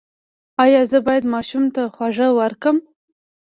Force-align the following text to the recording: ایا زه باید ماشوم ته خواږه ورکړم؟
ایا 0.63 0.81
زه 0.91 0.97
باید 1.05 1.25
ماشوم 1.33 1.65
ته 1.75 1.81
خواږه 1.93 2.27
ورکړم؟ 2.39 2.77